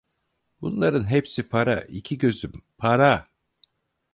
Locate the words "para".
1.49-1.81, 2.77-3.27